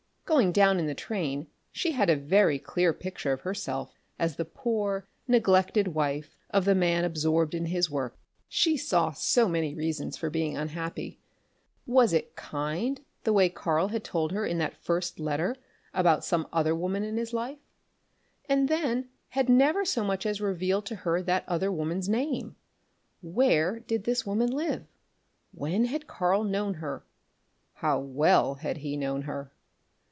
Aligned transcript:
Going 0.23 0.53
down 0.53 0.79
in 0.79 0.87
the 0.87 0.95
train 0.95 1.47
she 1.73 1.91
had 1.91 2.09
a 2.09 2.15
very 2.15 2.57
clear 2.57 2.93
picture 2.93 3.33
of 3.33 3.41
herself 3.41 3.93
as 4.17 4.37
the 4.37 4.45
poor, 4.45 5.05
neglected 5.27 5.89
wife 5.89 6.37
of 6.49 6.63
the 6.63 6.73
man 6.73 7.03
absorbed 7.03 7.53
in 7.53 7.65
his 7.65 7.89
work. 7.91 8.17
She 8.47 8.77
saw 8.77 9.11
so 9.11 9.49
many 9.49 9.75
reasons 9.75 10.15
for 10.15 10.29
being 10.29 10.55
unhappy. 10.55 11.19
Was 11.85 12.13
it 12.13 12.37
kind 12.37 13.01
the 13.25 13.33
way 13.33 13.49
Karl 13.49 13.89
had 13.89 14.05
told 14.05 14.31
her 14.31 14.45
in 14.45 14.57
that 14.59 14.77
first 14.81 15.19
letter 15.19 15.53
about 15.93 16.23
some 16.23 16.47
other 16.53 16.73
woman 16.73 17.03
in 17.03 17.17
his 17.17 17.33
life, 17.33 17.59
and 18.47 18.69
then 18.69 19.09
had 19.31 19.49
never 19.49 19.83
so 19.83 20.01
much 20.01 20.25
as 20.25 20.39
revealed 20.39 20.85
to 20.85 20.95
her 20.95 21.21
that 21.21 21.43
other 21.45 21.73
woman's 21.73 22.07
name? 22.07 22.55
Where 23.21 23.81
did 23.81 24.05
this 24.05 24.25
woman 24.25 24.49
live? 24.49 24.85
When 25.51 25.83
had 25.83 26.07
Karl 26.07 26.45
known 26.45 26.75
her? 26.75 27.03
How 27.73 27.99
well 27.99 28.53
had 28.55 28.77
he 28.77 28.95
known 28.95 29.23
her? 29.23 29.51